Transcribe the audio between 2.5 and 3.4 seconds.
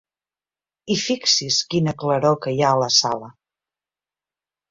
hi ha a la sala!